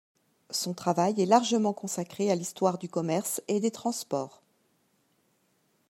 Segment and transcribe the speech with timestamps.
[0.49, 4.41] Son travail est largement consacré à l'histoire du commerce et des transports.